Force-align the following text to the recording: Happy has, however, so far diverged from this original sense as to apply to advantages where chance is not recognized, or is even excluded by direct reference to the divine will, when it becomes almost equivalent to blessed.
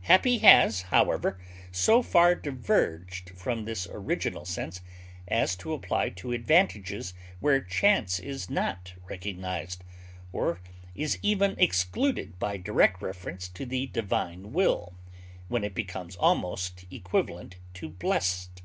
Happy 0.00 0.38
has, 0.38 0.82
however, 0.90 1.38
so 1.70 2.02
far 2.02 2.34
diverged 2.34 3.30
from 3.36 3.64
this 3.64 3.86
original 3.92 4.44
sense 4.44 4.80
as 5.28 5.54
to 5.54 5.72
apply 5.72 6.08
to 6.10 6.32
advantages 6.32 7.14
where 7.38 7.60
chance 7.60 8.18
is 8.18 8.50
not 8.50 8.94
recognized, 9.08 9.84
or 10.32 10.60
is 10.96 11.16
even 11.22 11.54
excluded 11.60 12.36
by 12.40 12.56
direct 12.56 13.00
reference 13.00 13.46
to 13.48 13.64
the 13.64 13.86
divine 13.86 14.52
will, 14.52 14.94
when 15.46 15.62
it 15.62 15.76
becomes 15.76 16.16
almost 16.16 16.84
equivalent 16.90 17.54
to 17.72 17.88
blessed. 17.88 18.62